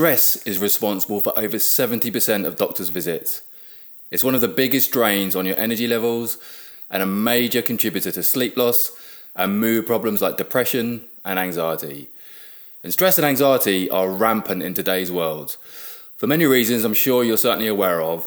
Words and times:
Stress 0.00 0.36
is 0.46 0.58
responsible 0.58 1.20
for 1.20 1.38
over 1.38 1.58
70% 1.58 2.46
of 2.46 2.56
doctors' 2.56 2.88
visits. 2.88 3.42
It's 4.10 4.24
one 4.24 4.34
of 4.34 4.40
the 4.40 4.48
biggest 4.48 4.92
drains 4.92 5.36
on 5.36 5.44
your 5.44 5.58
energy 5.58 5.86
levels 5.86 6.38
and 6.90 7.02
a 7.02 7.06
major 7.06 7.60
contributor 7.60 8.10
to 8.12 8.22
sleep 8.22 8.56
loss 8.56 8.92
and 9.36 9.60
mood 9.60 9.84
problems 9.84 10.22
like 10.22 10.38
depression 10.38 11.04
and 11.22 11.38
anxiety. 11.38 12.08
And 12.82 12.94
stress 12.94 13.18
and 13.18 13.26
anxiety 13.26 13.90
are 13.90 14.08
rampant 14.08 14.62
in 14.62 14.72
today's 14.72 15.12
world. 15.12 15.58
For 16.16 16.26
many 16.26 16.46
reasons 16.46 16.82
I'm 16.82 16.94
sure 16.94 17.22
you're 17.22 17.36
certainly 17.36 17.68
aware 17.68 18.00
of. 18.00 18.26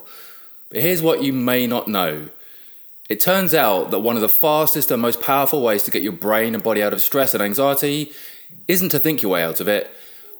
But 0.69 0.81
here's 0.81 1.01
what 1.01 1.23
you 1.23 1.33
may 1.33 1.65
not 1.65 1.87
know. 1.87 2.29
It 3.09 3.19
turns 3.19 3.55
out 3.55 3.89
that 3.89 4.01
one 4.01 4.15
of 4.15 4.21
the 4.21 4.29
fastest 4.29 4.91
and 4.91 5.01
most 5.01 5.23
powerful 5.23 5.63
ways 5.63 5.81
to 5.85 5.91
get 5.91 6.03
your 6.03 6.11
brain 6.11 6.53
and 6.53 6.63
body 6.63 6.83
out 6.83 6.93
of 6.93 7.01
stress 7.01 7.33
and 7.33 7.41
anxiety 7.41 8.11
isn't 8.67 8.89
to 8.89 8.99
think 8.99 9.23
your 9.23 9.31
way 9.31 9.43
out 9.43 9.59
of 9.59 9.67
it 9.67 9.91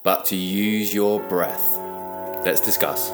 but 0.04 0.26
to 0.26 0.36
use 0.36 0.94
your 0.94 1.22
breath. 1.22 1.80
Let's 2.46 2.60
discuss. 2.60 3.10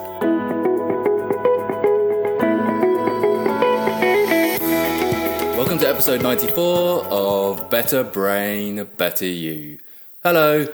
Welcome 5.56 5.78
to 5.80 5.88
episode 5.88 6.24
94 6.24 7.06
of 7.06 7.70
Better 7.70 8.04
Brain, 8.04 8.88
Better 8.98 9.28
You. 9.28 9.78
Hello, 10.24 10.68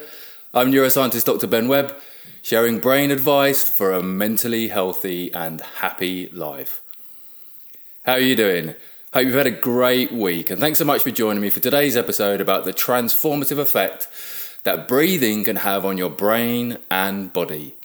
I'm 0.54 0.72
neuroscientist 0.72 1.26
Dr. 1.26 1.48
Ben 1.48 1.68
Webb, 1.68 1.94
sharing 2.42 2.80
brain 2.80 3.12
advice 3.12 3.68
for 3.68 3.92
a 3.92 4.02
mentally 4.02 4.70
healthy 4.70 5.34
and 5.34 5.59
happy 5.59 6.30
life. 6.30 6.82
How 8.06 8.14
are 8.14 8.20
you 8.20 8.38
doing? 8.38 8.76
Hope 9.14 9.26
you've 9.26 9.36
had 9.36 9.48
a 9.48 9.52
great 9.52 10.14
week, 10.14 10.50
and 10.50 10.62
thanks 10.62 10.80
so 10.80 10.86
much 10.86 11.02
for 11.04 11.12
joining 11.12 11.42
me 11.42 11.50
for 11.50 11.59
today's 11.59 11.98
episode 11.98 12.40
about 12.40 12.64
the 12.64 12.73
transformative 12.73 13.58
effect 13.58 14.08
that 14.66 14.88
breathing 14.88 15.44
can 15.46 15.58
have 15.58 15.86
on 15.86 15.98
your 15.98 16.10
brain 16.10 16.78
and 16.92 17.32
body. 17.32 17.76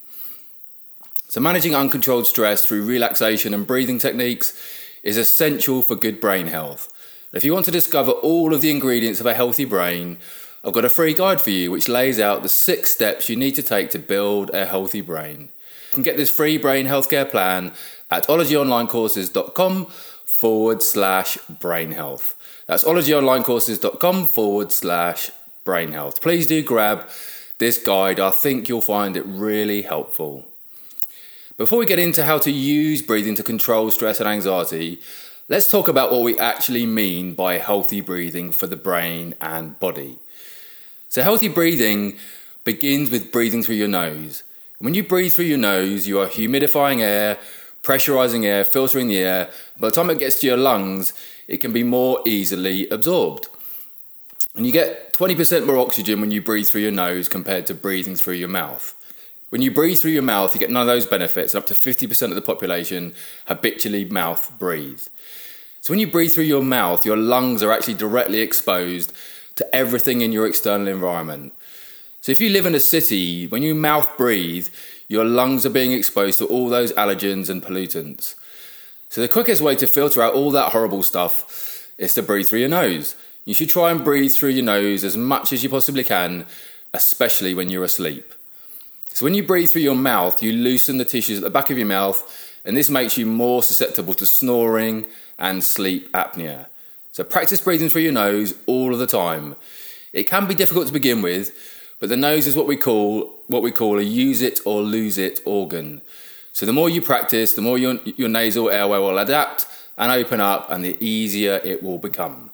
So, 1.29 1.41
managing 1.41 1.77
uncontrolled 1.77 2.27
stress 2.27 2.67
through 2.67 2.85
relaxation 2.85 3.55
and 3.55 3.67
breathing 3.67 3.99
techniques 3.99 4.61
is 5.05 5.17
essential 5.17 5.83
for 5.83 5.95
good 5.95 6.21
brain 6.21 6.49
health. 6.49 6.93
If 7.33 7.45
you 7.45 7.53
want 7.53 7.67
to 7.67 7.71
discover 7.71 8.11
all 8.11 8.53
of 8.53 8.61
the 8.61 8.73
ingredients 8.73 9.21
of 9.21 9.27
a 9.27 9.35
healthy 9.35 9.65
brain, 9.65 10.19
I've 10.65 10.73
got 10.73 10.85
a 10.85 10.91
free 10.91 11.15
guide 11.15 11.41
for 11.41 11.51
you 11.51 11.71
which 11.71 11.89
lays 11.89 12.19
out 12.19 12.43
the 12.43 12.49
six 12.49 12.91
steps 12.91 13.29
you 13.29 13.37
need 13.37 13.55
to 13.55 13.63
take 13.63 13.91
to 13.91 13.99
build 13.99 14.51
a 14.51 14.67
healthy 14.67 15.01
brain. 15.01 15.51
You 15.91 15.95
can 15.95 16.03
get 16.03 16.17
this 16.17 16.35
free 16.35 16.59
brain 16.59 16.87
healthcare 16.87 17.31
plan 17.31 17.73
at 18.11 18.27
ologyonlinecourses.com 18.27 19.87
forward 20.25 20.83
slash 20.83 21.39
brain 21.49 21.93
health. 21.93 22.35
That's 22.67 22.85
ologyonlinecourses.com 22.85 24.27
forward 24.27 24.73
slash 24.73 25.31
brain 25.65 25.93
health. 25.93 26.21
Please 26.21 26.47
do 26.47 26.63
grab 26.63 27.09
this 27.59 27.83
guide. 27.83 28.19
I 28.19 28.31
think 28.31 28.69
you'll 28.69 28.81
find 28.81 29.17
it 29.17 29.25
really 29.27 29.83
helpful. 29.83 30.47
Before 31.57 31.79
we 31.79 31.87
get 31.87 31.99
into 31.99 32.25
how 32.25 32.39
to 32.39 32.51
use 32.51 33.03
breathing 33.03 33.35
to 33.35 33.43
control 33.43 33.91
stress 33.91 34.19
and 34.19 34.29
anxiety, 34.29 35.01
let's 35.49 35.71
talk 35.71 35.89
about 35.89 36.11
what 36.11 36.23
we 36.23 36.39
actually 36.39 36.87
mean 36.87 37.35
by 37.35 37.59
healthy 37.59 38.01
breathing 38.01 38.51
for 38.51 38.67
the 38.67 38.77
brain 38.77 39.35
and 39.41 39.79
body. 39.79 40.19
So, 41.11 41.23
healthy 41.23 41.49
breathing 41.49 42.17
begins 42.65 43.11
with 43.11 43.31
breathing 43.31 43.63
through 43.63 43.75
your 43.75 43.89
nose. 43.89 44.43
When 44.79 44.95
you 44.95 45.03
breathe 45.03 45.33
through 45.33 45.47
your 45.47 45.59
nose, 45.59 46.07
you 46.07 46.19
are 46.21 46.27
humidifying 46.27 47.01
air, 47.01 47.37
pressurizing 47.83 48.45
air, 48.45 48.65
filtering 48.65 49.09
the 49.09 49.19
air. 49.19 49.51
By 49.79 49.89
the 49.89 49.93
time 49.93 50.09
it 50.09 50.19
gets 50.19 50.41
to 50.41 50.47
your 50.47 50.57
lungs, 50.57 51.13
it 51.47 51.59
can 51.59 51.73
be 51.73 51.83
more 51.83 52.23
easily 52.25 52.89
absorbed. 52.89 53.49
And 54.55 54.67
you 54.67 54.73
get 54.73 55.15
20% 55.15 55.67
more 55.67 55.79
oxygen 55.79 56.21
when 56.21 56.31
you 56.31 56.43
breathe 56.43 56.67
through 56.67 56.83
your 56.83 56.91
nose 56.91 57.29
compared 57.29 57.67
to 57.67 57.75
breathing 57.75 58.17
through 58.17 58.35
your 58.35 58.49
mouth. 58.49 58.95
When 59.51 59.63
you 59.63 59.71
breathe 59.71 59.99
through 59.99 60.13
your 60.13 60.23
mouth, 60.23 60.55
you 60.55 60.61
get 60.61 60.71
none 60.71 60.83
of 60.83 60.87
those 60.87 61.07
benefits, 61.07 61.55
and 61.55 61.63
up 61.63 61.69
to 61.69 61.75
50% 61.75 62.23
of 62.29 62.35
the 62.35 62.43
population 62.43 63.15
habitually 63.47 64.05
mouth 64.05 64.53
breathe. 64.59 65.03
So 65.81 65.93
when 65.93 66.01
you 66.01 66.11
breathe 66.11 66.33
through 66.33 66.45
your 66.45 66.63
mouth, 66.63 67.05
your 67.07 67.17
lungs 67.17 67.63
are 67.63 67.73
actually 67.73 67.95
directly 67.95 68.41
exposed 68.41 69.13
to 69.57 69.75
everything 69.75 70.21
in 70.21 70.31
your 70.31 70.47
external 70.47 70.89
environment. 70.89 71.53
So 72.21 72.33
if 72.33 72.41
you 72.41 72.51
live 72.51 72.67
in 72.67 72.75
a 72.75 72.81
city, 72.81 73.47
when 73.47 73.63
you 73.63 73.75
mouth 73.75 74.17
breathe, 74.17 74.69
your 75.09 75.25
lungs 75.25 75.65
are 75.65 75.71
being 75.71 75.93
exposed 75.93 76.39
to 76.39 76.47
all 76.47 76.69
those 76.69 76.93
allergens 76.93 77.49
and 77.49 77.63
pollutants. 77.63 78.35
So 79.09 79.21
the 79.21 79.29
quickest 79.29 79.63
way 79.63 79.75
to 79.77 79.87
filter 79.87 80.23
out 80.23 80.35
all 80.35 80.51
that 80.53 80.73
horrible 80.73 81.03
stuff 81.03 81.93
is 81.99 82.15
to 82.15 82.23
breathe 82.23 82.47
through 82.47 82.61
your 82.61 82.69
nose. 82.69 83.17
You 83.51 83.55
should 83.55 83.69
try 83.69 83.91
and 83.91 84.05
breathe 84.05 84.31
through 84.31 84.51
your 84.51 84.65
nose 84.65 85.03
as 85.03 85.17
much 85.17 85.53
as 85.53 85.65
you 85.65 85.69
possibly 85.69 86.05
can, 86.05 86.47
especially 86.95 87.53
when 87.53 87.69
you're 87.69 87.83
asleep. 87.83 88.33
So, 89.09 89.25
when 89.25 89.35
you 89.35 89.43
breathe 89.43 89.71
through 89.71 89.83
your 89.83 89.97
mouth, 89.97 90.41
you 90.41 90.53
loosen 90.53 90.99
the 90.99 91.05
tissues 91.05 91.39
at 91.39 91.43
the 91.43 91.51
back 91.51 91.69
of 91.69 91.77
your 91.77 91.89
mouth, 91.89 92.23
and 92.65 92.77
this 92.77 92.89
makes 92.89 93.19
you 93.19 93.27
more 93.27 93.65
susceptible 93.65 94.15
to 94.15 94.25
snoring 94.25 95.09
and 95.37 95.65
sleep 95.65 96.13
apnea. 96.13 96.67
So, 97.11 97.25
practice 97.25 97.61
breathing 97.61 97.89
through 97.89 98.03
your 98.03 98.13
nose 98.13 98.55
all 98.67 98.93
of 98.93 99.01
the 99.01 99.07
time. 99.09 99.57
It 100.13 100.29
can 100.29 100.47
be 100.47 100.55
difficult 100.55 100.87
to 100.87 100.93
begin 100.93 101.21
with, 101.21 101.51
but 101.99 102.09
the 102.09 102.17
nose 102.17 102.47
is 102.47 102.55
what 102.55 102.69
we 102.69 102.77
call 102.77 103.35
what 103.49 103.65
we 103.65 103.73
call 103.73 103.99
a 103.99 104.03
use 104.03 104.43
it 104.43 104.61
or 104.65 104.81
lose 104.81 105.19
it 105.19 105.41
organ. 105.45 106.03
So 106.53 106.67
the 106.67 106.73
more 106.73 106.89
you 106.89 107.03
practice, 107.03 107.55
the 107.55 107.63
more 107.63 107.79
your, 107.79 107.99
your 108.05 108.29
nasal 108.29 108.71
airway 108.71 108.99
will 108.99 109.19
adapt 109.19 109.67
and 109.99 110.13
open 110.13 110.41
up, 110.41 110.71
and 110.71 110.85
the 110.85 110.97
easier 111.05 111.61
it 111.65 111.83
will 111.83 111.99
become. 111.99 112.50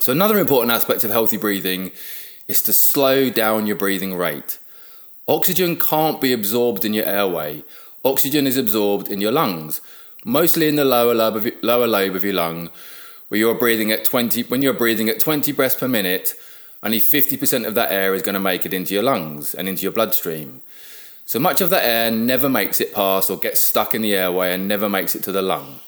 So, 0.00 0.12
another 0.12 0.38
important 0.38 0.72
aspect 0.72 1.04
of 1.04 1.10
healthy 1.10 1.36
breathing 1.36 1.92
is 2.48 2.60
to 2.62 2.72
slow 2.72 3.30
down 3.30 3.66
your 3.66 3.76
breathing 3.76 4.14
rate. 4.14 4.58
Oxygen 5.28 5.76
can't 5.76 6.20
be 6.20 6.32
absorbed 6.32 6.84
in 6.84 6.92
your 6.92 7.06
airway, 7.06 7.64
oxygen 8.04 8.46
is 8.46 8.56
absorbed 8.56 9.08
in 9.08 9.20
your 9.20 9.32
lungs, 9.32 9.80
mostly 10.24 10.68
in 10.68 10.76
the 10.76 10.84
lower 10.84 11.14
lobe 11.14 11.36
of, 11.36 11.48
lower 11.62 11.86
lobe 11.86 12.14
of 12.14 12.24
your 12.24 12.34
lung, 12.34 12.70
where 13.28 13.38
you're 13.38 13.54
breathing 13.54 13.90
at 13.90 14.04
20, 14.04 14.42
when 14.44 14.62
you're 14.62 14.74
breathing 14.74 15.08
at 15.08 15.20
20 15.20 15.52
breaths 15.52 15.74
per 15.74 15.88
minute, 15.88 16.34
only 16.82 17.00
50% 17.00 17.66
of 17.66 17.74
that 17.74 17.90
air 17.90 18.14
is 18.14 18.22
going 18.22 18.34
to 18.34 18.40
make 18.40 18.66
it 18.66 18.74
into 18.74 18.92
your 18.92 19.02
lungs 19.02 19.54
and 19.54 19.68
into 19.68 19.82
your 19.82 19.92
bloodstream. 19.92 20.60
So 21.24 21.38
much 21.38 21.62
of 21.62 21.70
that 21.70 21.84
air 21.84 22.10
never 22.10 22.50
makes 22.50 22.80
it 22.80 22.92
past 22.92 23.30
or 23.30 23.38
gets 23.38 23.60
stuck 23.60 23.94
in 23.94 24.02
the 24.02 24.14
airway 24.14 24.52
and 24.52 24.68
never 24.68 24.90
makes 24.90 25.14
it 25.14 25.22
to 25.22 25.32
the 25.32 25.40
lung. 25.40 25.80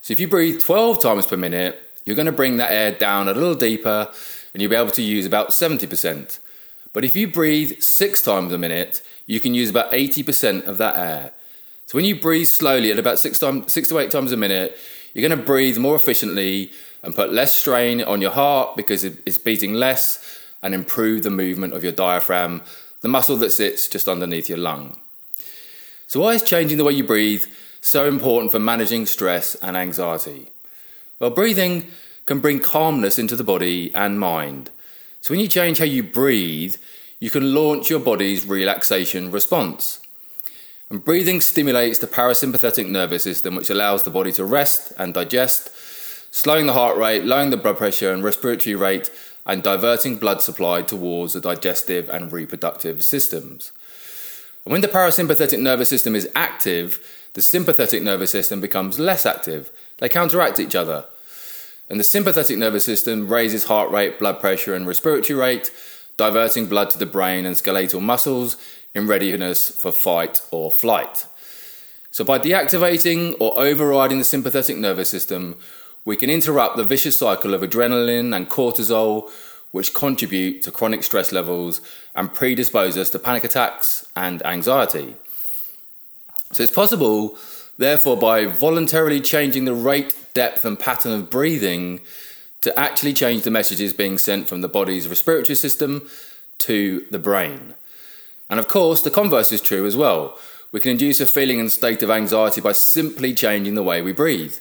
So 0.00 0.12
if 0.12 0.20
you 0.20 0.28
breathe 0.28 0.60
12 0.60 1.02
times 1.02 1.26
per 1.26 1.36
minute, 1.36 1.87
you're 2.08 2.16
going 2.16 2.24
to 2.24 2.32
bring 2.32 2.56
that 2.56 2.72
air 2.72 2.90
down 2.90 3.28
a 3.28 3.34
little 3.34 3.54
deeper 3.54 4.10
and 4.54 4.62
you'll 4.62 4.70
be 4.70 4.76
able 4.76 4.90
to 4.90 5.02
use 5.02 5.26
about 5.26 5.50
70%. 5.50 6.38
But 6.94 7.04
if 7.04 7.14
you 7.14 7.28
breathe 7.28 7.82
six 7.82 8.22
times 8.22 8.50
a 8.50 8.56
minute, 8.56 9.02
you 9.26 9.40
can 9.40 9.52
use 9.52 9.68
about 9.68 9.92
80% 9.92 10.66
of 10.66 10.78
that 10.78 10.96
air. 10.96 11.32
So 11.84 11.98
when 11.98 12.06
you 12.06 12.18
breathe 12.18 12.46
slowly 12.46 12.90
at 12.90 12.98
about 12.98 13.18
six, 13.18 13.38
time, 13.38 13.68
six 13.68 13.90
to 13.90 13.98
eight 13.98 14.10
times 14.10 14.32
a 14.32 14.38
minute, 14.38 14.78
you're 15.12 15.28
going 15.28 15.38
to 15.38 15.44
breathe 15.44 15.76
more 15.76 15.96
efficiently 15.96 16.72
and 17.02 17.14
put 17.14 17.30
less 17.30 17.52
strain 17.52 18.02
on 18.02 18.22
your 18.22 18.30
heart 18.30 18.74
because 18.74 19.04
it's 19.04 19.36
beating 19.36 19.74
less 19.74 20.40
and 20.62 20.74
improve 20.74 21.22
the 21.22 21.30
movement 21.30 21.74
of 21.74 21.82
your 21.82 21.92
diaphragm, 21.92 22.62
the 23.02 23.08
muscle 23.08 23.36
that 23.36 23.50
sits 23.50 23.86
just 23.86 24.08
underneath 24.08 24.48
your 24.48 24.56
lung. 24.56 24.98
So, 26.06 26.20
why 26.20 26.30
is 26.30 26.42
changing 26.42 26.78
the 26.78 26.84
way 26.84 26.94
you 26.94 27.04
breathe 27.04 27.44
so 27.82 28.08
important 28.08 28.50
for 28.50 28.58
managing 28.58 29.04
stress 29.04 29.56
and 29.56 29.76
anxiety? 29.76 30.48
Well, 31.18 31.30
breathing 31.30 31.88
can 32.26 32.40
bring 32.40 32.60
calmness 32.60 33.18
into 33.18 33.36
the 33.36 33.44
body 33.44 33.92
and 33.94 34.20
mind. 34.20 34.70
So 35.20 35.32
when 35.32 35.40
you 35.40 35.48
change 35.48 35.78
how 35.78 35.84
you 35.84 36.02
breathe, 36.02 36.76
you 37.18 37.30
can 37.30 37.54
launch 37.54 37.90
your 37.90 38.00
body's 38.00 38.46
relaxation 38.46 39.30
response. 39.30 40.00
And 40.90 41.04
breathing 41.04 41.40
stimulates 41.40 41.98
the 41.98 42.06
parasympathetic 42.06 42.88
nervous 42.88 43.24
system, 43.24 43.56
which 43.56 43.70
allows 43.70 44.04
the 44.04 44.10
body 44.10 44.32
to 44.32 44.44
rest 44.44 44.92
and 44.96 45.12
digest, 45.12 45.70
slowing 46.30 46.66
the 46.66 46.72
heart 46.72 46.96
rate, 46.96 47.24
lowering 47.24 47.50
the 47.50 47.56
blood 47.56 47.78
pressure 47.78 48.12
and 48.12 48.22
respiratory 48.22 48.76
rate, 48.76 49.10
and 49.44 49.62
diverting 49.62 50.16
blood 50.16 50.40
supply 50.40 50.82
towards 50.82 51.32
the 51.32 51.40
digestive 51.40 52.08
and 52.08 52.32
reproductive 52.32 53.02
systems. 53.02 53.72
And 54.64 54.72
when 54.72 54.82
the 54.82 54.88
parasympathetic 54.88 55.58
nervous 55.58 55.88
system 55.88 56.14
is 56.14 56.28
active, 56.34 57.00
the 57.34 57.42
sympathetic 57.42 58.02
nervous 58.02 58.30
system 58.30 58.60
becomes 58.60 58.98
less 58.98 59.26
active. 59.26 59.70
They 59.98 60.08
counteract 60.08 60.58
each 60.58 60.74
other. 60.74 61.06
And 61.90 61.98
the 61.98 62.04
sympathetic 62.04 62.58
nervous 62.58 62.84
system 62.84 63.28
raises 63.28 63.64
heart 63.64 63.90
rate, 63.90 64.18
blood 64.18 64.40
pressure, 64.40 64.74
and 64.74 64.86
respiratory 64.86 65.38
rate, 65.38 65.70
diverting 66.16 66.66
blood 66.66 66.90
to 66.90 66.98
the 66.98 67.06
brain 67.06 67.46
and 67.46 67.56
skeletal 67.56 68.00
muscles 68.00 68.56
in 68.94 69.06
readiness 69.06 69.70
for 69.70 69.92
fight 69.92 70.42
or 70.50 70.70
flight. 70.70 71.26
So, 72.10 72.24
by 72.24 72.38
deactivating 72.38 73.36
or 73.38 73.58
overriding 73.58 74.18
the 74.18 74.24
sympathetic 74.24 74.76
nervous 74.76 75.08
system, 75.08 75.56
we 76.04 76.16
can 76.16 76.30
interrupt 76.30 76.76
the 76.76 76.84
vicious 76.84 77.16
cycle 77.16 77.54
of 77.54 77.60
adrenaline 77.62 78.34
and 78.34 78.48
cortisol, 78.48 79.30
which 79.72 79.94
contribute 79.94 80.62
to 80.62 80.72
chronic 80.72 81.02
stress 81.02 81.32
levels 81.32 81.80
and 82.14 82.32
predispose 82.32 82.96
us 82.96 83.10
to 83.10 83.18
panic 83.18 83.44
attacks 83.44 84.06
and 84.16 84.44
anxiety. 84.44 85.16
So, 86.52 86.62
it's 86.62 86.72
possible, 86.72 87.38
therefore, 87.78 88.16
by 88.16 88.44
voluntarily 88.44 89.20
changing 89.20 89.64
the 89.64 89.74
rate 89.74 90.14
depth 90.34 90.64
and 90.64 90.78
pattern 90.78 91.12
of 91.12 91.30
breathing 91.30 92.00
to 92.60 92.78
actually 92.78 93.14
change 93.14 93.42
the 93.42 93.50
messages 93.50 93.92
being 93.92 94.18
sent 94.18 94.48
from 94.48 94.60
the 94.60 94.68
body's 94.68 95.08
respiratory 95.08 95.56
system 95.56 96.08
to 96.58 97.06
the 97.10 97.18
brain. 97.18 97.74
And 98.50 98.58
of 98.58 98.68
course, 98.68 99.00
the 99.00 99.10
converse 99.10 99.52
is 99.52 99.60
true 99.60 99.86
as 99.86 99.96
well. 99.96 100.38
We 100.72 100.80
can 100.80 100.90
induce 100.90 101.20
a 101.20 101.26
feeling 101.26 101.60
and 101.60 101.72
state 101.72 102.02
of 102.02 102.10
anxiety 102.10 102.60
by 102.60 102.72
simply 102.72 103.32
changing 103.32 103.74
the 103.74 103.82
way 103.82 104.02
we 104.02 104.12
breathe. 104.12 104.54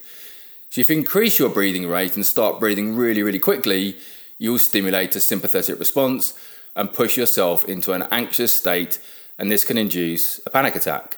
So, 0.70 0.82
if 0.82 0.90
you 0.90 0.98
increase 0.98 1.40
your 1.40 1.50
breathing 1.50 1.88
rate 1.88 2.16
and 2.16 2.26
start 2.26 2.60
breathing 2.60 2.96
really, 2.96 3.24
really 3.24 3.40
quickly, 3.40 3.98
you'll 4.38 4.60
stimulate 4.60 5.16
a 5.16 5.20
sympathetic 5.20 5.80
response 5.80 6.34
and 6.76 6.94
push 6.94 7.18
yourself 7.18 7.66
into 7.66 7.94
an 7.94 8.04
anxious 8.12 8.52
state, 8.52 9.00
and 9.40 9.52
this 9.52 9.64
can 9.64 9.78
induce 9.78 10.40
a 10.46 10.50
panic 10.50 10.76
attack. 10.76 11.18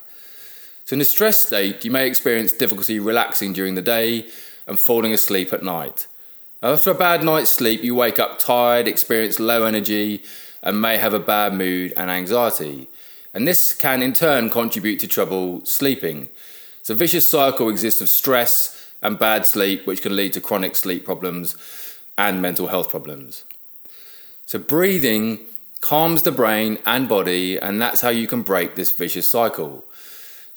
So, 0.90 0.96
in 0.96 1.02
a 1.02 1.06
stress 1.06 1.38
state, 1.38 1.86
you 1.86 1.92
may 1.92 2.08
experience 2.08 2.52
difficulty 2.52 3.00
relaxing 3.00 3.54
during 3.54 3.76
the 3.76 3.82
day 3.84 4.26
and 4.66 4.80
falling 4.80 5.14
asleep 5.14 5.54
at 5.54 5.62
night. 5.62 6.08
After 6.64 6.90
a 6.90 6.96
bad 6.96 7.24
night's 7.24 7.52
sleep, 7.52 7.84
you 7.84 7.94
wake 7.94 8.18
up 8.18 8.40
tired, 8.40 8.88
experience 8.88 9.40
low 9.40 9.66
energy, 9.66 10.24
and 10.64 10.82
may 10.82 10.98
have 10.98 11.14
a 11.14 11.20
bad 11.20 11.54
mood 11.54 11.94
and 11.96 12.10
anxiety. 12.10 12.90
And 13.36 13.48
this 13.48 13.76
can 13.76 14.02
in 14.02 14.14
turn 14.14 14.50
contribute 14.50 14.98
to 15.02 15.08
trouble 15.08 15.64
sleeping. 15.64 16.28
So, 16.82 16.96
a 16.96 16.98
vicious 16.98 17.30
cycle 17.30 17.70
exists 17.70 18.02
of 18.02 18.10
stress 18.10 18.92
and 19.00 19.20
bad 19.20 19.46
sleep, 19.46 19.86
which 19.86 20.02
can 20.02 20.16
lead 20.16 20.34
to 20.34 20.42
chronic 20.42 20.76
sleep 20.76 21.06
problems 21.06 21.56
and 22.18 22.42
mental 22.42 22.70
health 22.70 22.90
problems. 22.90 23.44
So, 24.48 24.58
breathing 24.58 25.42
calms 25.82 26.24
the 26.24 26.32
brain 26.32 26.80
and 26.84 27.08
body, 27.08 27.60
and 27.60 27.80
that's 27.80 28.02
how 28.02 28.10
you 28.10 28.26
can 28.26 28.42
break 28.42 28.74
this 28.74 28.92
vicious 28.92 29.28
cycle. 29.28 29.86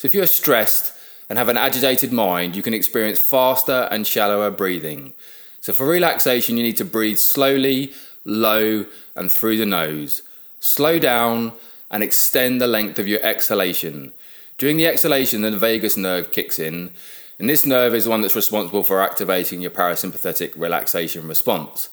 So, 0.02 0.06
if 0.06 0.14
you're 0.14 0.26
stressed 0.26 0.92
and 1.28 1.38
have 1.38 1.48
an 1.48 1.56
agitated 1.56 2.12
mind, 2.12 2.56
you 2.56 2.62
can 2.62 2.74
experience 2.74 3.20
faster 3.20 3.86
and 3.92 4.04
shallower 4.04 4.50
breathing. 4.50 5.12
So, 5.60 5.72
for 5.72 5.86
relaxation, 5.86 6.56
you 6.56 6.64
need 6.64 6.76
to 6.78 6.84
breathe 6.84 7.18
slowly, 7.18 7.92
low, 8.24 8.86
and 9.14 9.30
through 9.30 9.58
the 9.58 9.64
nose. 9.64 10.22
Slow 10.58 10.98
down 10.98 11.52
and 11.88 12.02
extend 12.02 12.60
the 12.60 12.66
length 12.66 12.98
of 12.98 13.06
your 13.06 13.20
exhalation. 13.20 14.12
During 14.58 14.76
the 14.76 14.88
exhalation, 14.88 15.42
the 15.42 15.56
vagus 15.56 15.96
nerve 15.96 16.32
kicks 16.32 16.58
in, 16.58 16.90
and 17.38 17.48
this 17.48 17.64
nerve 17.64 17.94
is 17.94 18.02
the 18.02 18.10
one 18.10 18.22
that's 18.22 18.34
responsible 18.34 18.82
for 18.82 19.00
activating 19.00 19.60
your 19.60 19.70
parasympathetic 19.70 20.52
relaxation 20.56 21.28
response. 21.28 21.88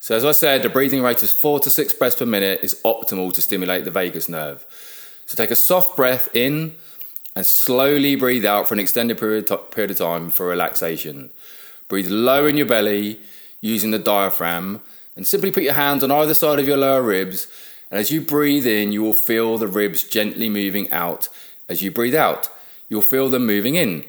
So, 0.00 0.16
as 0.16 0.24
I 0.24 0.32
said, 0.32 0.62
the 0.62 0.70
breathing 0.70 1.02
rate 1.02 1.22
of 1.22 1.28
four 1.28 1.60
to 1.60 1.68
six 1.68 1.92
breaths 1.92 2.16
per 2.16 2.24
minute 2.24 2.60
is 2.62 2.80
optimal 2.82 3.34
to 3.34 3.42
stimulate 3.42 3.84
the 3.84 3.90
vagus 3.90 4.26
nerve. 4.26 4.64
So, 5.26 5.36
take 5.36 5.50
a 5.50 5.54
soft 5.56 5.96
breath 5.96 6.34
in 6.34 6.76
and 7.36 7.46
slowly 7.46 8.16
breathe 8.16 8.46
out 8.46 8.66
for 8.66 8.72
an 8.72 8.80
extended 8.80 9.18
period, 9.18 9.46
period 9.70 9.90
of 9.90 9.98
time 9.98 10.30
for 10.30 10.46
relaxation. 10.46 11.30
Breathe 11.86 12.10
low 12.10 12.46
in 12.46 12.56
your 12.56 12.66
belly 12.66 13.20
using 13.60 13.90
the 13.90 13.98
diaphragm 13.98 14.80
and 15.14 15.26
simply 15.26 15.52
put 15.52 15.62
your 15.62 15.74
hands 15.74 16.02
on 16.02 16.10
either 16.10 16.32
side 16.32 16.58
of 16.58 16.66
your 16.66 16.78
lower 16.78 17.02
ribs. 17.02 17.46
And 17.90 18.00
as 18.00 18.10
you 18.10 18.22
breathe 18.22 18.66
in, 18.66 18.90
you 18.90 19.02
will 19.02 19.12
feel 19.12 19.58
the 19.58 19.68
ribs 19.68 20.02
gently 20.02 20.48
moving 20.48 20.90
out. 20.90 21.28
As 21.68 21.82
you 21.82 21.90
breathe 21.90 22.14
out, 22.14 22.48
you'll 22.88 23.02
feel 23.02 23.28
them 23.28 23.44
moving 23.44 23.74
in. 23.74 24.04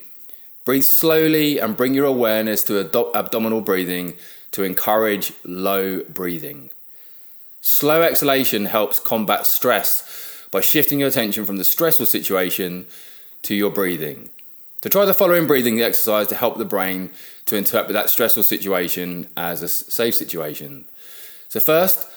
Breathe 0.63 0.83
slowly 0.83 1.59
and 1.59 1.75
bring 1.75 1.93
your 1.93 2.05
awareness 2.05 2.63
to 2.63 2.79
ad- 2.79 2.95
abdominal 3.13 3.59
breathing 3.59 4.13
to 4.51 4.63
encourage 4.63 5.33
low 5.43 6.01
breathing. 6.03 6.69
Slow 7.59 8.03
exhalation 8.03 8.67
helps 8.67 9.01
combat 9.01 9.45
stress 9.45 10.45
by 10.49 10.61
shifting 10.61 11.01
your 11.01 11.09
attention 11.09 11.43
from 11.43 11.57
the 11.57 11.65
stressful 11.65 12.05
situation 12.05 12.85
to 13.43 13.55
your 13.55 13.71
breathing. 13.71 14.29
To 14.81 14.89
try 14.89 15.05
the 15.05 15.13
following 15.13 15.47
breathing 15.47 15.81
exercise 15.81 16.27
to 16.27 16.35
help 16.35 16.57
the 16.57 16.65
brain 16.65 17.09
to 17.45 17.55
interpret 17.55 17.93
that 17.93 18.09
stressful 18.09 18.43
situation 18.43 19.27
as 19.35 19.63
a 19.63 19.67
safe 19.67 20.15
situation. 20.15 20.85
So, 21.49 21.59
first, 21.59 22.07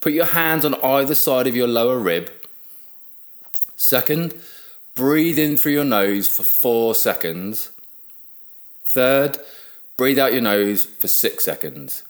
put 0.00 0.12
your 0.12 0.26
hands 0.26 0.64
on 0.64 0.74
either 0.82 1.14
side 1.14 1.46
of 1.46 1.54
your 1.54 1.68
lower 1.68 1.98
rib. 1.98 2.30
Second, 3.76 4.34
breathe 4.94 5.38
in 5.38 5.56
through 5.56 5.72
your 5.72 5.84
nose 5.84 6.28
for 6.28 6.42
four 6.42 6.94
seconds. 6.94 7.70
Third, 8.84 9.38
breathe 9.96 10.18
out 10.18 10.32
your 10.32 10.42
nose 10.42 10.84
for 10.84 11.08
six 11.08 11.44
seconds. 11.44 12.02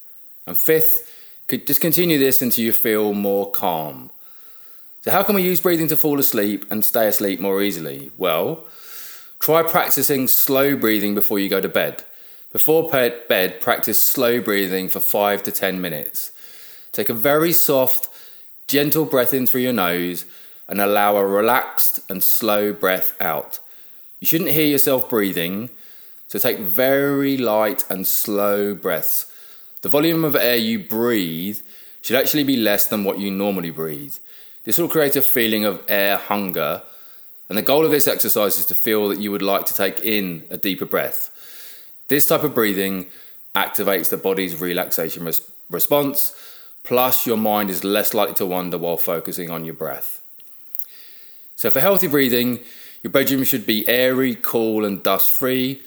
And 0.46 0.56
fifth, 0.56 1.12
just 1.48 1.80
continue 1.80 2.18
this 2.18 2.40
until 2.40 2.64
you 2.64 2.72
feel 2.72 3.12
more 3.12 3.50
calm. 3.50 4.10
So, 5.02 5.10
how 5.10 5.22
can 5.22 5.34
we 5.34 5.42
use 5.42 5.62
breathing 5.62 5.88
to 5.88 5.96
fall 5.96 6.18
asleep 6.18 6.66
and 6.70 6.84
stay 6.84 7.06
asleep 7.06 7.40
more 7.40 7.62
easily? 7.62 8.12
Well, 8.18 8.66
try 9.38 9.62
practicing 9.62 10.28
slow 10.28 10.76
breathing 10.76 11.14
before 11.14 11.38
you 11.38 11.48
go 11.48 11.60
to 11.62 11.70
bed. 11.70 12.04
Before 12.52 12.90
bed, 12.90 13.62
practice 13.62 13.98
slow 13.98 14.42
breathing 14.42 14.90
for 14.90 15.00
five 15.00 15.42
to 15.44 15.52
ten 15.52 15.80
minutes. 15.80 16.32
Take 16.92 17.08
a 17.08 17.14
very 17.14 17.50
soft, 17.54 18.10
gentle 18.66 19.06
breath 19.06 19.32
in 19.32 19.46
through 19.46 19.62
your 19.62 19.72
nose 19.72 20.26
and 20.68 20.82
allow 20.82 21.16
a 21.16 21.26
relaxed 21.26 22.00
and 22.10 22.22
slow 22.22 22.74
breath 22.74 23.18
out. 23.22 23.58
You 24.18 24.26
shouldn't 24.26 24.50
hear 24.50 24.66
yourself 24.66 25.08
breathing, 25.08 25.70
so 26.26 26.38
take 26.38 26.58
very 26.58 27.38
light 27.38 27.84
and 27.88 28.06
slow 28.06 28.74
breaths. 28.74 29.32
The 29.80 29.88
volume 29.88 30.24
of 30.24 30.36
air 30.36 30.56
you 30.56 30.78
breathe 30.78 31.60
should 32.02 32.16
actually 32.16 32.44
be 32.44 32.56
less 32.56 32.86
than 32.86 33.04
what 33.04 33.18
you 33.18 33.30
normally 33.30 33.70
breathe. 33.70 34.16
This 34.64 34.78
will 34.78 34.88
create 34.88 35.16
a 35.16 35.22
feeling 35.22 35.64
of 35.64 35.82
air 35.88 36.16
hunger, 36.16 36.82
and 37.48 37.56
the 37.56 37.62
goal 37.62 37.84
of 37.84 37.90
this 37.90 38.06
exercise 38.06 38.58
is 38.58 38.66
to 38.66 38.74
feel 38.74 39.08
that 39.08 39.20
you 39.20 39.30
would 39.32 39.42
like 39.42 39.66
to 39.66 39.74
take 39.74 40.00
in 40.00 40.44
a 40.50 40.56
deeper 40.56 40.84
breath. 40.84 41.30
This 42.08 42.26
type 42.26 42.44
of 42.44 42.54
breathing 42.54 43.06
activates 43.54 44.10
the 44.10 44.16
body's 44.16 44.60
relaxation 44.60 45.24
res- 45.24 45.50
response 45.68 46.34
Plus, 46.82 47.26
your 47.26 47.36
mind 47.36 47.70
is 47.70 47.84
less 47.84 48.14
likely 48.14 48.34
to 48.36 48.46
wander 48.46 48.78
while 48.78 48.96
focusing 48.96 49.50
on 49.50 49.64
your 49.64 49.74
breath. 49.74 50.22
So, 51.56 51.70
for 51.70 51.80
healthy 51.80 52.06
breathing, 52.06 52.60
your 53.02 53.10
bedroom 53.10 53.44
should 53.44 53.66
be 53.66 53.86
airy, 53.88 54.34
cool, 54.34 54.84
and 54.84 55.02
dust 55.02 55.30
free. 55.30 55.82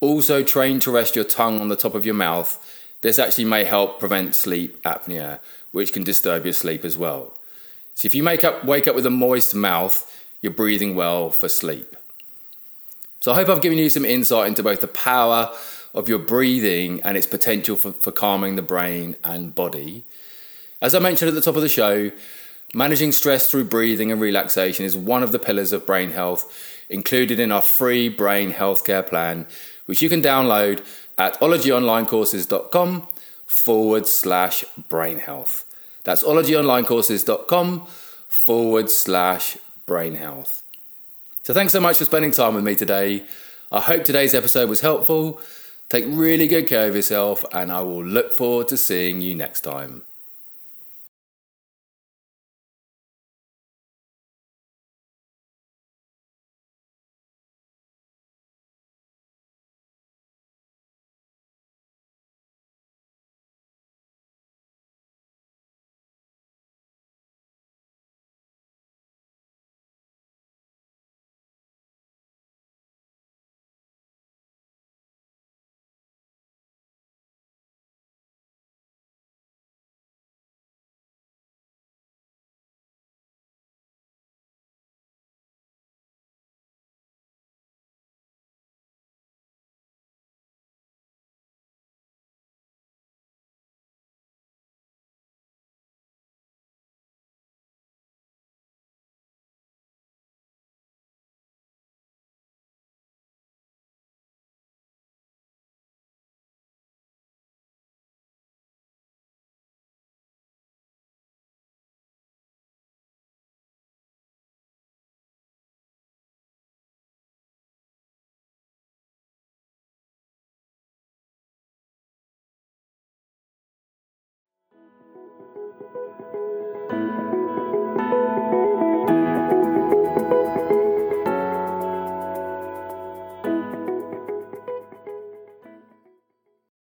Also, 0.00 0.42
train 0.42 0.80
to 0.80 0.90
rest 0.90 1.16
your 1.16 1.24
tongue 1.24 1.60
on 1.60 1.68
the 1.68 1.76
top 1.76 1.94
of 1.94 2.04
your 2.04 2.14
mouth. 2.14 2.60
This 3.00 3.18
actually 3.18 3.44
may 3.44 3.64
help 3.64 4.00
prevent 4.00 4.34
sleep 4.34 4.82
apnea, 4.82 5.40
which 5.70 5.92
can 5.92 6.04
disturb 6.04 6.44
your 6.44 6.52
sleep 6.52 6.84
as 6.84 6.96
well. 6.96 7.33
So, 7.94 8.06
if 8.06 8.14
you 8.14 8.22
make 8.22 8.44
up, 8.44 8.64
wake 8.64 8.88
up 8.88 8.94
with 8.94 9.06
a 9.06 9.10
moist 9.10 9.54
mouth, 9.54 10.10
you're 10.42 10.52
breathing 10.52 10.94
well 10.96 11.30
for 11.30 11.48
sleep. 11.48 11.96
So, 13.20 13.32
I 13.32 13.36
hope 13.36 13.48
I've 13.48 13.62
given 13.62 13.78
you 13.78 13.88
some 13.88 14.04
insight 14.04 14.48
into 14.48 14.62
both 14.62 14.80
the 14.80 14.88
power 14.88 15.54
of 15.94 16.08
your 16.08 16.18
breathing 16.18 17.00
and 17.02 17.16
its 17.16 17.26
potential 17.26 17.76
for, 17.76 17.92
for 17.92 18.10
calming 18.10 18.56
the 18.56 18.62
brain 18.62 19.16
and 19.22 19.54
body. 19.54 20.02
As 20.82 20.94
I 20.94 20.98
mentioned 20.98 21.28
at 21.28 21.34
the 21.34 21.40
top 21.40 21.56
of 21.56 21.62
the 21.62 21.68
show, 21.68 22.10
managing 22.74 23.12
stress 23.12 23.48
through 23.48 23.64
breathing 23.64 24.10
and 24.10 24.20
relaxation 24.20 24.84
is 24.84 24.96
one 24.96 25.22
of 25.22 25.32
the 25.32 25.38
pillars 25.38 25.72
of 25.72 25.86
brain 25.86 26.10
health 26.10 26.52
included 26.88 27.38
in 27.38 27.52
our 27.52 27.62
free 27.62 28.08
brain 28.08 28.52
healthcare 28.52 29.06
plan, 29.06 29.46
which 29.86 30.02
you 30.02 30.08
can 30.08 30.20
download 30.20 30.84
at 31.16 31.38
ologyonlinecourses.com 31.40 33.06
forward 33.46 34.06
slash 34.06 34.64
brain 34.88 35.20
health. 35.20 35.63
That's 36.04 36.22
ologyonlinecourses.com 36.22 37.86
forward 38.28 38.90
slash 38.90 39.58
brain 39.86 40.14
health. 40.14 40.62
So 41.42 41.52
thanks 41.52 41.72
so 41.72 41.80
much 41.80 41.98
for 41.98 42.04
spending 42.04 42.30
time 42.30 42.54
with 42.54 42.64
me 42.64 42.74
today. 42.74 43.24
I 43.72 43.80
hope 43.80 44.04
today's 44.04 44.34
episode 44.34 44.68
was 44.68 44.80
helpful. 44.80 45.40
Take 45.88 46.04
really 46.08 46.46
good 46.46 46.66
care 46.66 46.88
of 46.88 46.94
yourself, 46.94 47.44
and 47.52 47.70
I 47.70 47.80
will 47.80 48.04
look 48.04 48.32
forward 48.32 48.68
to 48.68 48.76
seeing 48.76 49.20
you 49.20 49.34
next 49.34 49.60
time. 49.60 50.02